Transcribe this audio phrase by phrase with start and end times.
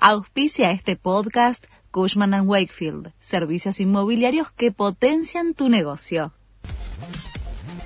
[0.00, 6.32] Auspicia este podcast Cushman⁇ Wakefield, servicios inmobiliarios que potencian tu negocio.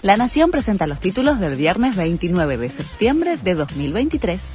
[0.02, 4.52] La Nación presenta los títulos del viernes 29 de septiembre de 2023.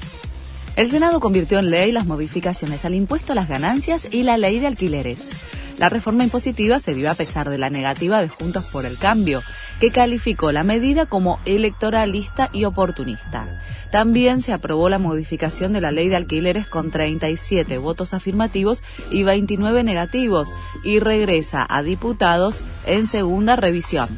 [0.75, 4.59] El Senado convirtió en ley las modificaciones al impuesto a las ganancias y la ley
[4.59, 5.31] de alquileres.
[5.77, 9.43] La reforma impositiva se dio a pesar de la negativa de Juntos por el Cambio,
[9.79, 13.47] que calificó la medida como electoralista y oportunista.
[13.91, 19.21] También se aprobó la modificación de la ley de alquileres con 37 votos afirmativos y
[19.21, 24.09] 29 negativos y regresa a diputados en segunda revisión.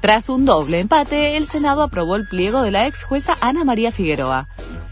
[0.00, 3.90] Tras un doble empate, el Senado aprobó el pliego de la ex jueza Ana María
[3.90, 4.46] Figueroa.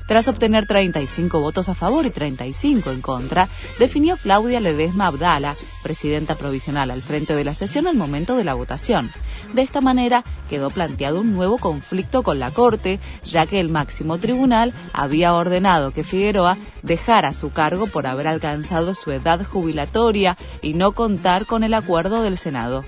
[0.09, 6.35] Tras obtener 35 votos a favor y 35 en contra, definió Claudia Ledesma Abdala, presidenta
[6.35, 9.09] provisional al frente de la sesión al momento de la votación.
[9.53, 14.19] De esta manera quedó planteado un nuevo conflicto con la Corte, ya que el máximo
[14.19, 20.75] tribunal había ordenado que Figueroa dejara su cargo por haber alcanzado su edad jubilatoria y
[20.75, 22.83] no contar con el acuerdo del Senado.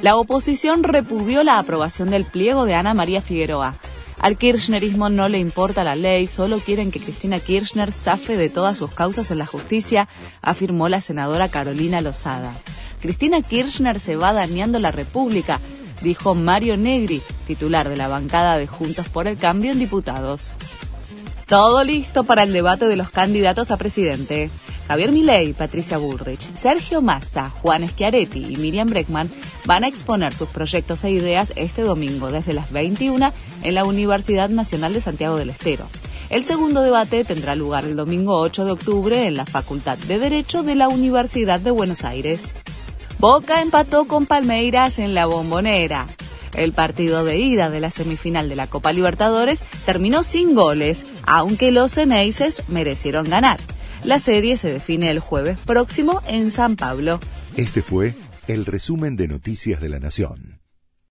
[0.00, 3.74] La oposición repudió la aprobación del pliego de Ana María Figueroa.
[4.24, 8.78] Al kirchnerismo no le importa la ley, solo quieren que Cristina Kirchner zafe de todas
[8.78, 10.08] sus causas en la justicia,
[10.40, 12.54] afirmó la senadora Carolina Lozada.
[13.02, 15.60] Cristina Kirchner se va dañando la República,
[16.00, 20.52] dijo Mario Negri, titular de la bancada de Juntos por el Cambio en Diputados.
[21.46, 24.48] Todo listo para el debate de los candidatos a presidente.
[24.86, 29.30] Javier Milei, Patricia Bullrich, Sergio Massa, Juan Schiaretti y Miriam Breckman
[29.64, 33.32] van a exponer sus proyectos e ideas este domingo desde las 21
[33.62, 35.86] en la Universidad Nacional de Santiago del Estero.
[36.28, 40.62] El segundo debate tendrá lugar el domingo 8 de octubre en la Facultad de Derecho
[40.62, 42.54] de la Universidad de Buenos Aires.
[43.18, 46.06] Boca empató con Palmeiras en la bombonera.
[46.52, 51.70] El partido de ida de la semifinal de la Copa Libertadores terminó sin goles, aunque
[51.70, 53.58] los Eneises merecieron ganar.
[54.04, 57.20] La serie se define el jueves próximo en San Pablo.
[57.56, 58.14] Este fue
[58.48, 60.53] el resumen de Noticias de la Nación.